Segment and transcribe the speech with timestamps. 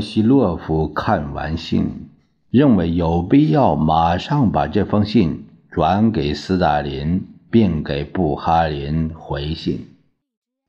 [0.00, 2.08] 西洛夫看完信，
[2.50, 9.86] 认为有必要马上把这封信转给斯大林，并给布哈林回信，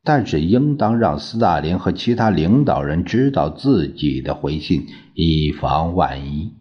[0.04, 6.54] 但是应当让斯大林和其他领导人知道自己的回信，以防万一。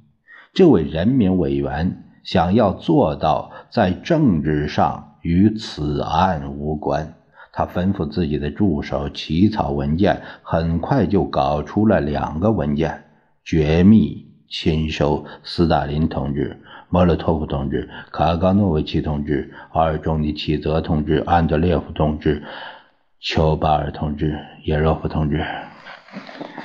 [0.53, 7.15] 这位人民委员想要做到在政治上与此案无关，
[7.53, 13.05] 他吩咐自己的助手起草文件，很快就搞出了两个文件：
[13.45, 16.57] 绝密亲收斯大林同志、
[16.89, 22.43] 莫洛托夫同志、卡冈诺维奇同志、阿尔中尼奇泽同志、安德烈夫同志、
[23.21, 25.45] 丘巴尔同志、叶若夫同志。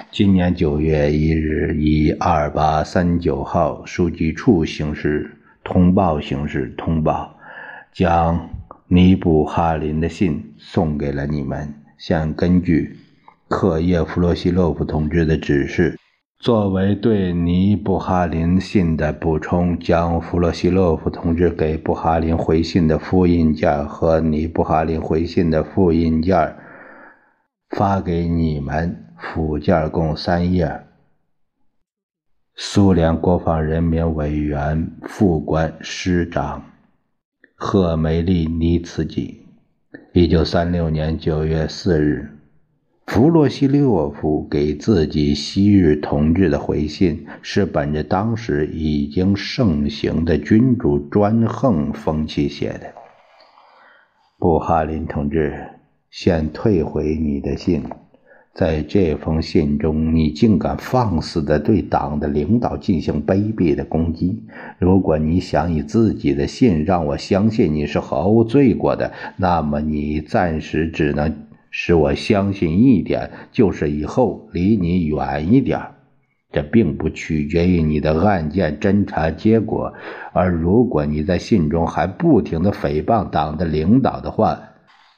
[0.09, 7.37] 今年九月一日，以二八三九号书记处形式通报形式通报，
[7.91, 8.49] 将
[8.87, 11.73] 尼布哈林的信送给了你们。
[11.97, 12.97] 现根据
[13.47, 15.97] 克叶夫罗西洛夫同志的指示，
[16.39, 26.55] 作为对尼布哈林信的补充，将弗洛西洛夫同志给布哈林回信的复印件和尼布哈林回信的复印件
[27.69, 29.01] 发给你们。
[29.17, 30.83] 附件共三页。
[32.53, 36.61] 苏联国防人民委员副官师长
[37.57, 39.45] 赫梅利尼茨基，
[40.11, 42.29] 一九三六年九月四日，
[43.07, 52.93] 弗洛西利沃夫给自己昔日同志的回信，是本着当时已经盛行的君主专横风气写的。
[54.37, 55.69] 布哈林同志，
[56.11, 57.85] 现退回你的信。
[58.55, 64.45] 在这封信中，你竟敢放肆地对党的领导进行卑鄙的攻击！
[64.79, 71.35] 如果你想以自己的信让我相信你是毫无罪过的，那么你暂时只能
[71.69, 75.81] 使我相信一点，就是以后离你远一点。
[76.53, 79.91] 这并不取决于你的案件侦查结果，
[80.31, 84.57] 而如果你在信中还不停地诽谤党的领导的话，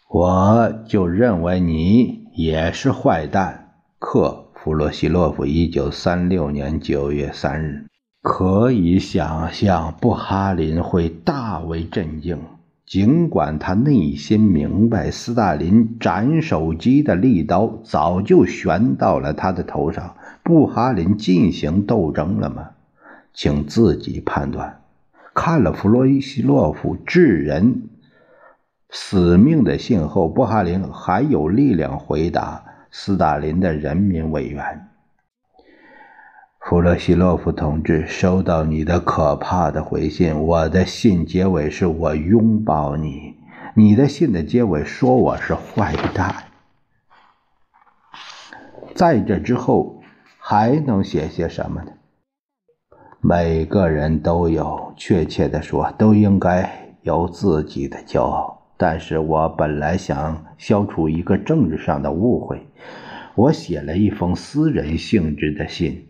[0.10, 2.17] 我就认为你。
[2.38, 7.88] 也是坏蛋，克弗洛西洛夫，一九三六年九月三日。
[8.22, 12.38] 可以想象，布哈林会大为震惊，
[12.86, 20.16] 尽管他内心明白，斯大林斩首机的利刀早就悬到了他的头上。
[20.44, 22.70] 布哈林进行斗争了吗？
[23.34, 24.82] 请自己判断。
[25.34, 27.90] 看了弗洛伊西洛夫致人。
[28.90, 34.88] 死命的信后，布哈林还有力量回答斯大林的人民委员
[36.62, 40.40] ：“弗洛西洛夫同志，收到你的可怕的回信。
[40.40, 43.36] 我的信结尾是我拥抱你。
[43.76, 46.46] 你的信的结尾说我是坏蛋。
[48.96, 50.02] 在这之后
[50.40, 51.92] 还能写些什么呢？
[53.20, 62.62] 每个人都有，确切的说，都应该有自己的骄傲。”但是我本来想消除一个政治上的误会，
[63.34, 66.06] 我写了一封私人性质的信，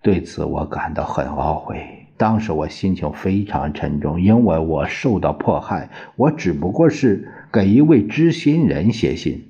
[0.00, 2.06] 对此我感到很懊悔。
[2.16, 5.90] 当时我心情非常沉重，因为我受到迫害。
[6.16, 9.48] 我只不过是给一位知心人写信，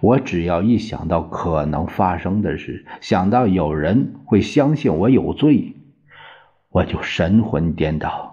[0.00, 5.74] 我只要一想到可能发生的事，想到有人会相信我有罪，
[6.70, 8.29] 我就神魂颠倒。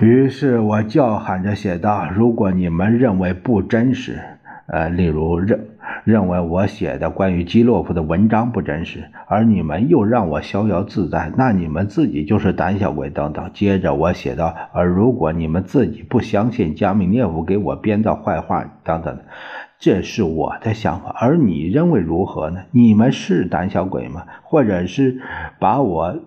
[0.00, 4.20] 于是我叫喊着写道：“如果你们认为不真实，
[4.68, 5.66] 呃，例如认
[6.04, 19.18] 认为我写的关于基洛夫的文章不真实，而你们又让我逍遥自在，那你们自己就是胆小鬼等等。”接着我写道：“而如果你们自己不相信加米涅夫给我编造坏话等等，
[19.80, 22.60] 这是我的想法，而你认为如何呢？
[22.70, 24.22] 你们是胆小鬼吗？
[24.44, 25.20] 或者是
[25.58, 26.20] 把我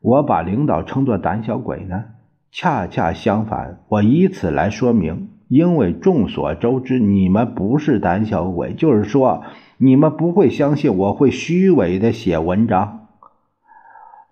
[0.00, 2.04] 我把领导称作胆小鬼呢？”
[2.52, 9.44] 恰恰相反，我以此来说明，因为众所周知，你们不是胆小鬼，就是说，
[9.78, 13.06] 你们不会相信我会虚伪的写文章，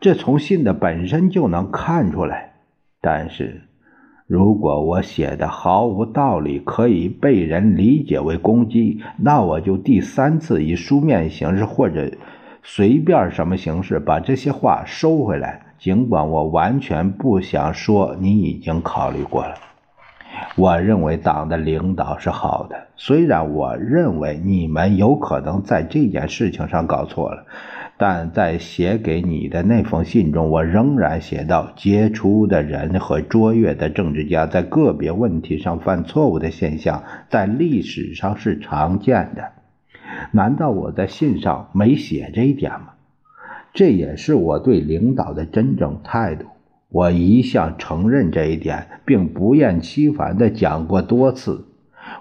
[0.00, 2.55] 这从信的本身就能看出来。
[3.00, 3.62] 但是，
[4.26, 12.11] 如果我写的毫无道理，可以被人理解为攻击，那我就第三次以书面形式或者
[12.65, 15.68] 随便什么形式把这些话收回来。
[15.78, 19.54] 尽管我完全不想说，你已经考虑过了。
[20.56, 27.44] 我认为党的领导是好的，虽然我认为你们有可能在这件事情上搞错了。
[28.00, 39.50] 但在写给你的那封信中，我仍然写到：杰出的人和卓越的政治家在个别问题上犯错误的现象，在历史上是常见的。
[40.31, 42.90] 难道我在信上没写这一点吗？
[43.75, 46.47] 这也是我对领导的真正态度。
[46.91, 51.67] 我一向承认这一点，并不厌其烦地讲过多次。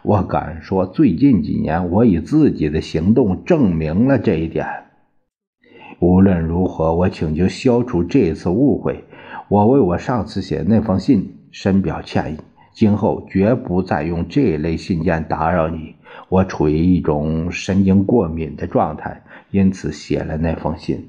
[0.04, 4.68] 我敢说，最近几年，我以自己的行动证明了这一点。
[6.00, 9.06] 无论如何，我请求消除这次误会。
[9.48, 12.38] 我为我上次写那封信深表歉意，
[12.74, 15.96] 今后绝不再用这类信件打扰你。
[16.28, 21.08] 我处于一种神经过敏的状态，因此写了那封信。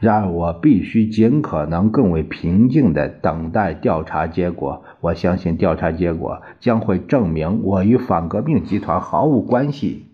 [0.00, 4.84] 然而，我必须尽可能更为平静地等待调查结果。
[5.00, 10.06] 我相信调查结果将会证明我与反革命集团毫无关系，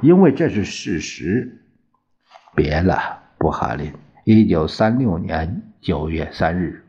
[0.00, 1.62] 因为这是事实。
[2.54, 3.22] 别了。
[3.36, 3.92] 布哈林，
[4.24, 6.84] 一九三六年九月三日。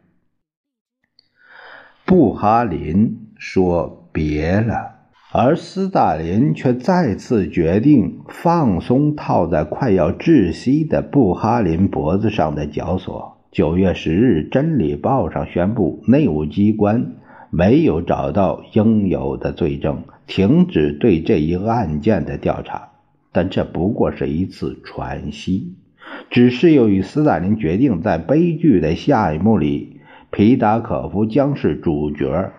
[2.05, 4.94] 布哈林说：“别了。”
[5.37, 13.35] 而斯大林却再次决定放松套在快要窒息的布哈林脖子上的绞索。
[13.51, 17.15] 九月十日，《真理报》上宣布，内务机关
[17.49, 22.91] 没有找到应有的罪证，停止对这一案件的调查。
[23.33, 25.75] 但这不过是一次喘息。
[26.29, 29.99] 只是由于斯大林决定在悲剧的下一幕里，
[30.31, 32.53] 皮达可夫将是主角。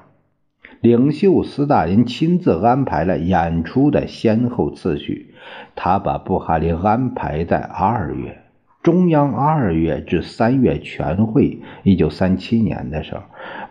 [0.80, 5.34] 领袖斯大林亲自安排了演出的先后次序。
[5.74, 8.42] 他把布哈林安排在二月，
[8.82, 11.60] 中央二月至三月全会。
[11.82, 13.22] 一九三七年的时候，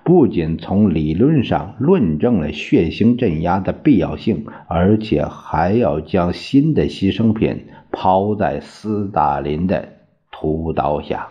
[0.03, 7.65] 不仅从理论上论证了血腥镇压的必要性，而且还要将新的牺牲品。
[7.97, 9.87] 抛在斯大林的
[10.29, 11.29] 屠刀下。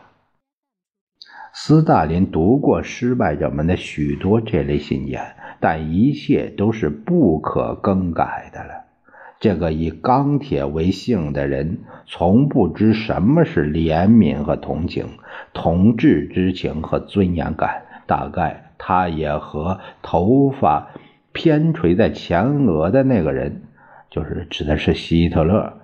[1.67, 8.85] 斯大林读过失败者们的许多这类信件，但一切都是不可更改的了。
[9.41, 15.07] 这个以钢铁为姓的人，从不知什么是怜悯和同情、
[15.55, 17.85] 同志之情和尊严感。
[18.07, 20.91] 大概他也和头发
[21.33, 23.63] 偏垂在前额的那个人，
[24.11, 25.79] 就是指的是希特勒。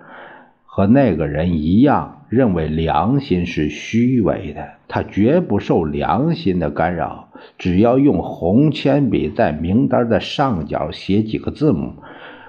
[0.63, 4.65] 和那个人一样，认为良心是虚伪的。
[4.87, 7.27] 他绝不受良心的干扰。
[7.57, 11.95] 只要用红铅笔在名单的上角写几个字母，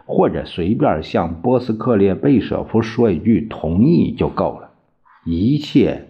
[0.06, 4.70] 或者随便向波斯克列贝舍夫说一句同意就够了，
[5.24, 6.08] 一切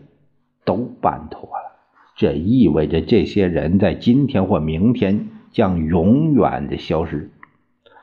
[0.66, 1.80] 都办妥了。
[2.14, 7.30] 这意味着这些人在今天或明天将永远的消失。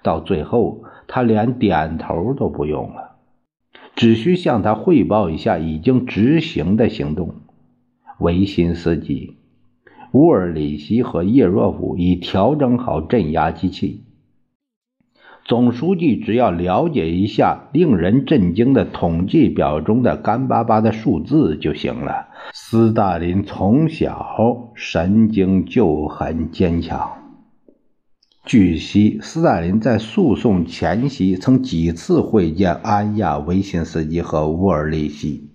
[0.01, 3.08] 到最后，他连点头都不用了。
[3.99, 7.35] 只需向他汇报一下已经执行的行动。
[8.17, 9.35] 维辛斯基、
[10.13, 14.05] 乌尔里希和叶若夫已调整好镇压机器。
[15.43, 22.29] 总书记只要了解一下令人震惊的统计表中的干巴巴的数字就行了。
[22.53, 27.18] 斯大林从小神经就很坚强。
[28.49, 35.51] 据悉，斯大林在诉讼前夕曾几次会见安亚维辛斯基和乌尔利希。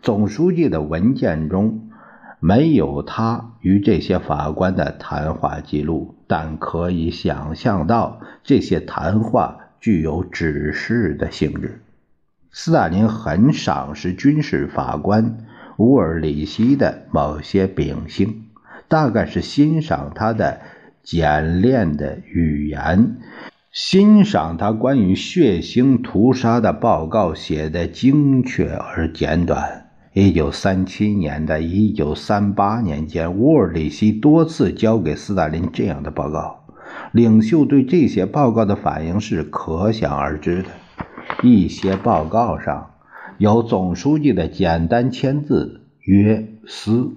[0.00, 1.88] 总书记的文件中
[2.38, 11.82] 没有他与这些法官的谈话记录，但可以想象到这些谈话具有指示的性质。
[12.52, 15.38] 斯大林很赏识军事法官
[15.78, 18.44] 乌尔里希的某些秉性，
[18.86, 20.60] 大概是欣赏他的。
[21.06, 23.18] 简练的语言，
[23.70, 29.86] 欣赏他关于血腥屠杀的报告写的精确而简短。
[30.14, 36.64] 一九三七年的一九三八年间，乌尔里希多次交给斯大林这样的报告，
[37.12, 40.70] 领袖对这些报告的反应是可想而知的。
[41.44, 42.94] 一些报告上
[43.38, 47.12] 有总书记的简单签字“约斯”，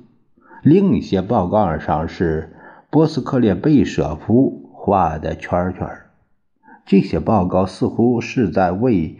[0.61, 2.53] 另一些报告上是。
[2.91, 5.87] 波斯克列贝舍夫画的圈圈，
[6.87, 9.19] 这些报告似乎是在为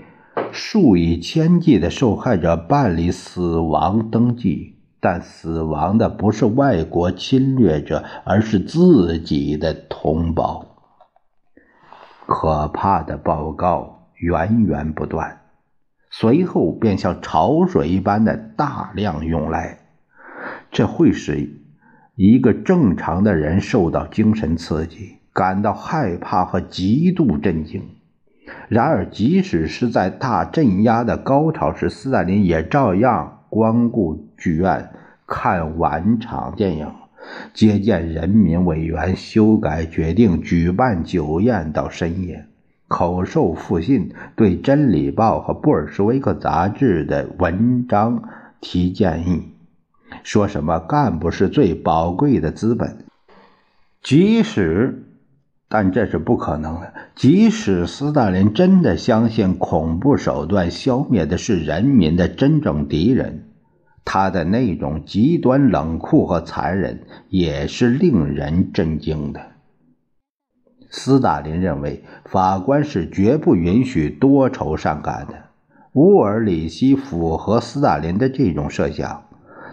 [0.51, 4.77] 数以千计的受害者办理死亡登记。
[5.01, 10.65] 但死亡的不是外国侵略者，而是自己的同胞。
[12.25, 15.41] 可怕的报告源源不断，
[16.09, 19.77] 随后便像潮水一般的大量涌来。
[20.69, 21.58] 这会使
[22.21, 27.81] 一个正常的人受到精神刺激，感到害怕和极度震惊。
[28.67, 34.89] 然而，即使是在大镇压的高潮时，斯大林也照样光顾剧院，
[35.25, 36.91] 看晚场电影，
[37.53, 42.47] 接见人民委员，修改决定，举办酒宴到深夜，
[42.89, 48.23] 口授复信，对《真理报》和《布尔什维克杂志》的文章
[48.59, 49.53] 提建议，
[50.23, 53.05] 说什么干部是最宝贵的资本，
[54.01, 55.05] 即使。
[55.71, 56.91] 但这是不可能的。
[57.13, 63.43] 即使斯大林真的相信恐怖手段消灭的是人民的真正敌人，
[64.03, 69.41] 他的那种极端冷酷和残忍也是令人震惊的。
[70.89, 75.35] 斯大林认为，法官是绝不允许多愁善感的。
[75.93, 79.25] 乌尔里希符合斯大林的这种设想。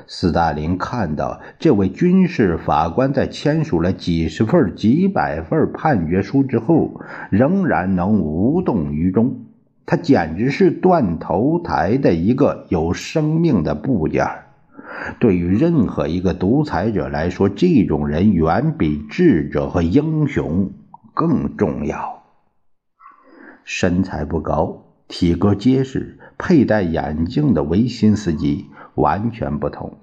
[0.06, 9.46] 斯大林看到这位军事法官在签署了几十份、几百份判决书之后，仍然能无动于衷。
[9.84, 14.26] 他简直是断头台的一个有生命的部件。
[15.18, 20.72] 对于任何一个独裁者来说，这种人远比智者和英雄
[21.14, 22.22] 更重要。
[23.64, 28.66] 身材不高，体格结实，佩戴眼镜的维辛斯基。
[28.96, 29.94] 完全不同。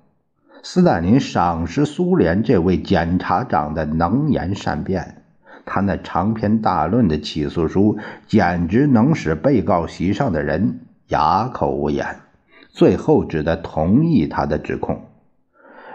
[0.64, 5.24] 斯大林赏识苏联这位检察长的能言善辩，
[5.66, 7.98] 他那长篇大论的起诉书
[8.28, 12.22] 简直能使被告席上的人哑口无言，
[12.70, 15.02] 最后只得同意他的指控。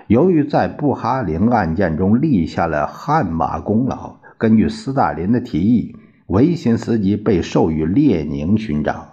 [0.06, 9.08] 由于在布哈林案件中立下了汗马功劳，根据斯大林的提议，维辛斯基被授予列宁勋章。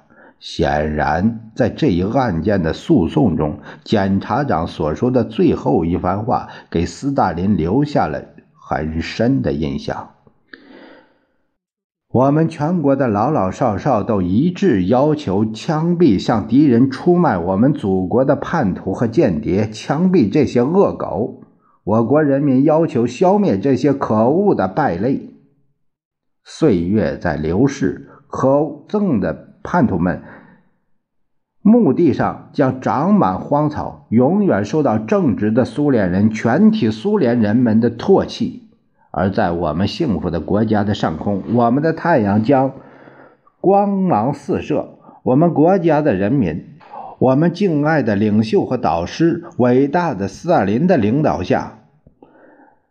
[0.47, 8.23] 显然，在这一案件的诉讼中，检察长所说的最后一番话给斯大林留下了
[8.53, 10.11] 很深的印象。
[12.13, 21.41] 我们全国的老老少少都一致要求枪毙向敌人出卖我们祖国的叛徒和间谍，枪毙这些恶狗。
[21.83, 25.27] 我国人民要求消灭这些可恶的败类。
[26.43, 28.47] 岁月在流逝，可
[28.87, 30.21] 憎的叛徒们。
[31.67, 38.67] 墓地上将长满荒草，永远受到正直的苏联人、全体苏联人们的唾弃；
[39.09, 42.71] 而在我们幸福的国家的上空，我们的太阳将
[43.59, 44.89] 光芒四射。
[45.23, 46.65] 我们国家的人民，
[47.17, 51.79] 我们敬爱的领袖和导师，伟大的斯大林的领导下，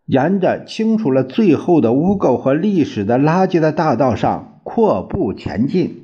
[0.06, 6.03] 沿着清除了最后的污垢和历史的垃圾的大道上阔步前进。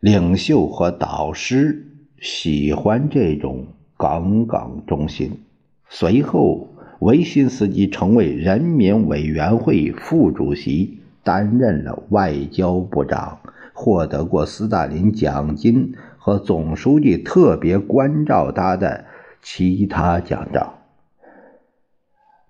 [0.00, 1.88] 领袖和导师
[2.20, 5.40] 喜欢这种耿耿忠心。
[5.88, 6.68] 随后，
[7.00, 13.40] 维辛斯基成为人民委员会副主席，担任了外交部长，
[13.72, 19.04] 获得过斯大林奖金和总书记特别关照他的
[19.42, 20.74] 其他奖章。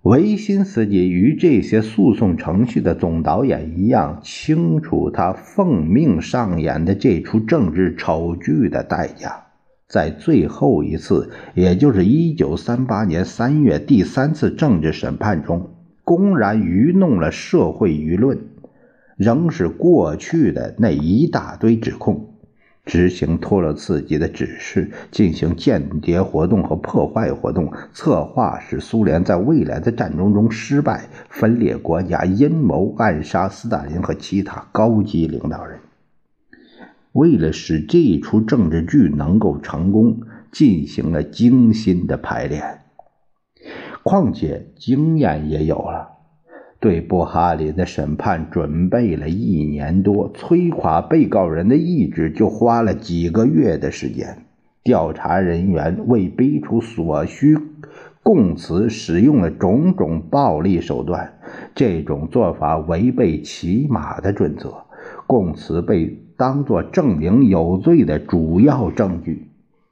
[0.03, 9.47] 维辛斯基与这些诉讼程序的总导演一样，清楚他奉命上演的这出政治丑剧的代价。
[9.89, 15.69] 在最后一次，也就是1938年3月第三次政治审判中，
[16.05, 18.39] 公然愚弄了社会舆论，
[19.17, 22.28] 仍是过去的那一大堆指控。
[22.85, 35.79] 执行托洛茨基的指示，进行间谍活动和破坏活动，策划使苏联在未来的战争中失败，分裂国家，阴谋暗杀斯大林和其他高级领导人。
[37.11, 40.21] 为了使这一出政治剧能够成功，
[40.51, 42.81] 进行了精心的排练。
[44.03, 46.18] 况且经验也有了。
[46.79, 54.45] 对布哈林的审判准备了一年多，摧垮被告人的意志就花了几个月的时间。
[54.81, 57.57] 调查人员为逼出所需
[58.23, 61.33] 供词，使用了种种暴力手段。
[61.75, 64.73] 这种做法违背起码的准则。
[65.27, 69.47] 供词被当作证明有罪的主要证据。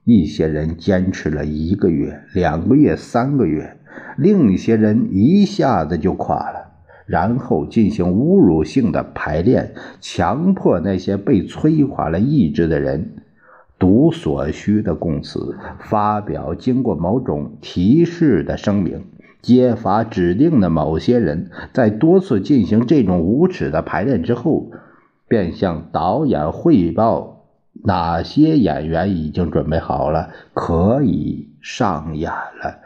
[0.06, 3.78] 一些人坚持了一个月、两个月、三个月，
[4.18, 6.57] 另一些人一下子就垮了。
[7.08, 13.14] 然后进行侮辱性的排练，强迫那些被摧垮了意志的人
[13.80, 19.06] 读所需的供词，发表经过某种提示的声明，
[19.42, 21.50] 揭发指定的某些人。
[21.74, 24.72] 在多次进行这种无耻的排练之后，
[25.30, 27.46] 便向导演汇报
[27.84, 32.80] 哪些演员已经准备好了，可以上演了。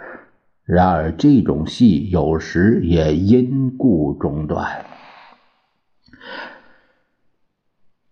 [0.73, 4.85] 然而，这种戏有时也因故中断。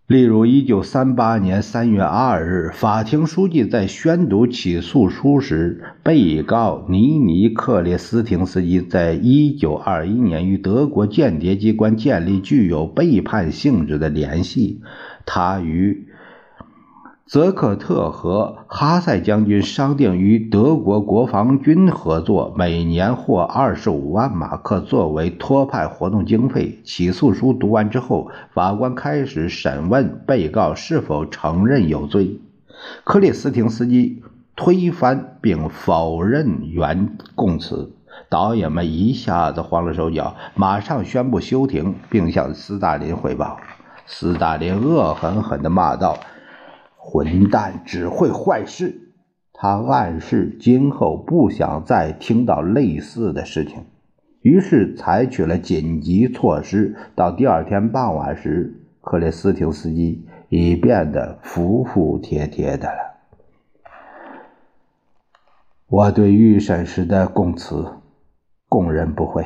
[0.08, 14.82] 例如，一九三八年三月二日，法庭书记在宣读起诉书时，被告尼尼克列斯廷斯基在一九二一年与德国间谍机关建立具有背叛性质的联系，
[15.26, 16.09] 他与。
[17.30, 26.80] 泽克特和哈塞将军商定与德国国防军合作，每年获二十五万马克作为托派活动经费。
[26.84, 32.40] 起诉书读完之后，法官开始审问被告是否承认有罪。
[33.04, 34.24] 克里斯廷斯基
[34.56, 37.92] 推翻并否认原供词，
[38.28, 43.60] 导演们一下子慌了手脚，马上宣布休庭，并向斯大林汇报。
[44.08, 46.18] 斯大林恶狠狠地骂道。
[47.02, 49.14] 混蛋只会坏事，
[49.54, 53.86] 他暗示今后不想再听到类似的事情，
[54.42, 56.96] 于是采取了紧急措施。
[57.16, 63.16] 到第二天傍晚时，克里斯廷斯基已变得服服帖帖的了。
[65.88, 67.88] 我对预审时的供词
[68.68, 69.44] 供认不讳。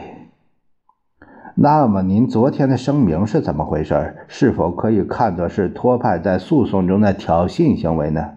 [1.55, 4.15] 那么，您昨天的声明是怎么回事？
[4.27, 8.31] 是否可以看作是托派在诉讼中的挑衅行为呢？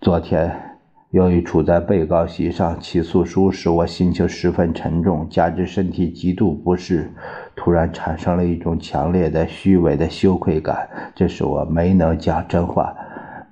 [0.00, 0.78] 昨天，
[1.10, 7.12] 由于处在被告席上，起诉书使我心情十分沉重，加之身体极度不适，
[7.54, 12.92] 突然产生了一种强烈的、虚伪的羞愧感，这使我没能讲真话，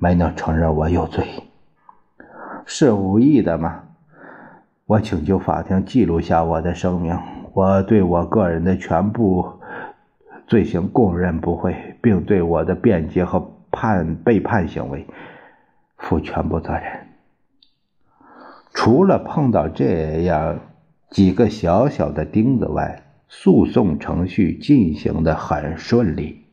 [0.00, 1.24] 没能承认我有罪。
[2.66, 3.82] 是无意的吗？
[4.86, 7.16] 我请求法庭记录下我的声明。
[7.52, 9.44] 我对我个人的全部
[10.46, 15.06] 罪行供认不讳，并对我的辩解和判背叛行为
[15.96, 16.82] 负全部责任。
[18.72, 20.60] 除了碰到这样
[21.10, 26.44] 几个小小的钉子外，诉讼程序进行的很顺利。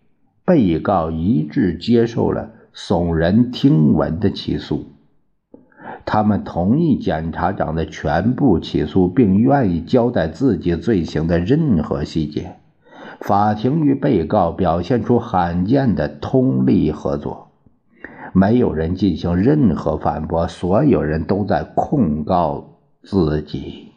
[0.46, 4.97] 被告一致接受了耸人听闻的起诉。
[6.10, 12.56] 他们同意检察长的全部起诉，并愿意交代自己罪行的任何细节。
[13.20, 17.52] 法庭与被告表现出罕见的通力合作，
[18.32, 23.91] 没有人进行任何反驳，所有人都在控告自己。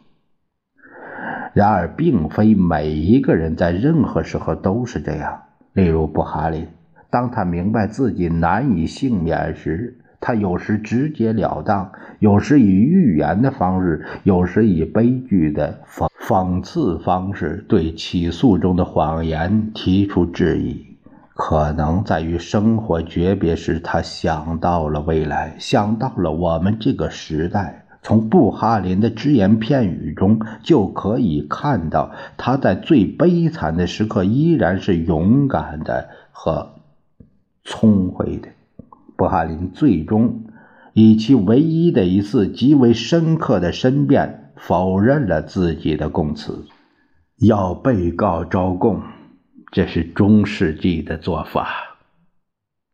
[1.53, 5.43] 然而，并非每一个人在任何时候都是这样。
[5.71, 6.67] 例如，布哈林，
[7.09, 10.00] 当他明白自己难以幸免时。
[10.21, 20.85] 他有时直截了当，有时以预言的方式，有时以悲剧的讽讽刺方式对起诉中的谎言提出质疑。
[21.33, 27.85] 可能在与生活诀别时，他想到了未来，想到了我们这个时代。
[28.03, 36.73] 从布哈林的只言片语中就可以看到，他在最悲惨的时刻依然是勇敢的和
[37.63, 38.49] 聪慧的。
[39.21, 40.45] 布哈林最终
[40.93, 46.65] 以其唯一的一次极为深刻的申辩否认了自己的供词，
[47.37, 49.03] 要被告招供，
[49.71, 51.67] 这是中世纪的做法。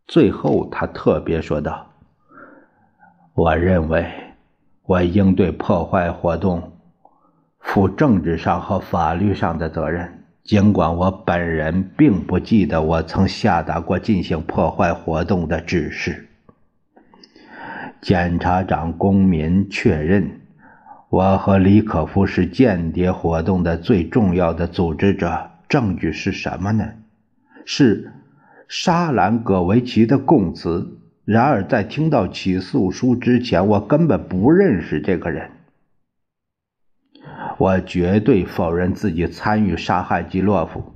[0.06, 1.94] 最后，他特别说道
[3.34, 4.12] ：“我认为，
[4.84, 6.74] 我应对破坏活动
[7.60, 10.17] 负政治上和法律上的责任。”
[10.48, 16.30] 尽管我本人并不记得我曾下达过进行破坏活动的指示，
[18.00, 20.40] 检察长公民确认
[21.10, 25.52] 我和李可夫是间谍活动的最重要的组织者。
[25.68, 26.94] 证据是什么呢？
[27.66, 28.14] 是
[28.70, 30.98] 沙兰葛维奇的供词。
[31.26, 35.50] 然而，在听到起诉书之前，我根本不认识这个人。
[37.58, 40.94] 我绝对否认自己参与杀害基洛夫、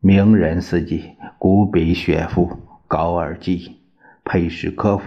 [0.00, 2.50] 名人司机古比雪夫、
[2.88, 3.76] 高尔基、
[4.24, 5.04] 佩什科夫。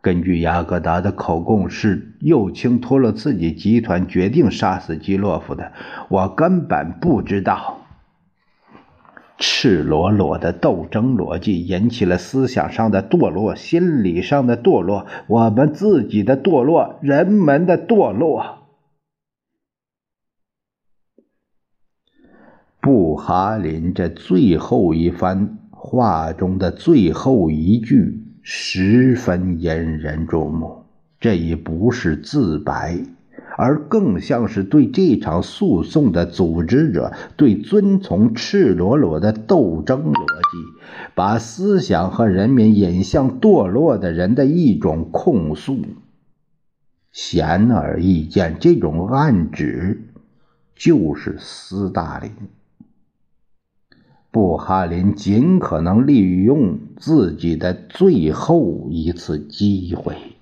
[0.00, 5.72] 根据雅各达的口供，是右倾托洛茨基集团决定杀死基洛夫的。
[6.08, 7.80] 我根本不知道。
[9.36, 18.63] 赤裸裸的斗争逻辑引起了思想上的堕落，心理上的堕落，我们自己的堕落，人们的堕落。
[22.84, 30.84] 布哈林这最后一番话中的最后一句十分引人注目，
[31.18, 33.00] 这已不是自白。
[33.56, 45.78] 而更像是对这场诉讼的组织者对遵从赤裸裸的斗争逻辑，把思想和人民引向堕落的人的一种控诉。
[47.12, 50.02] 显而易见，这种暗指
[50.76, 52.30] 就是斯大林。
[54.34, 60.33] 布哈林尽可能利用自己的最后一次机会。